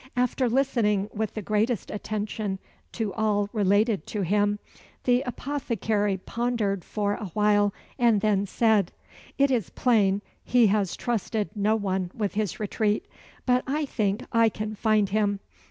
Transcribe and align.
After 0.15 0.49
listening 0.49 1.11
with 1.13 1.35
the 1.35 1.43
greatest 1.43 1.91
attention 1.91 2.57
to 2.93 3.13
all 3.13 3.51
related 3.53 4.07
to 4.07 4.23
him, 4.23 4.57
the 5.03 5.21
apothecary 5.27 6.17
pondered 6.17 6.83
for 6.83 7.13
awhile, 7.13 7.71
and 7.99 8.19
then 8.19 8.47
said 8.47 8.93
"It 9.37 9.51
is 9.51 9.69
plain 9.69 10.23
he 10.43 10.65
has 10.73 10.95
trusted 10.95 11.51
no 11.55 11.75
one 11.75 12.09
with 12.15 12.33
his 12.33 12.59
retreat, 12.59 13.05
but 13.45 13.63
I 13.67 13.85
think 13.85 14.25
I 14.31 14.49
can 14.49 14.73
find 14.73 15.07
him. 15.09 15.39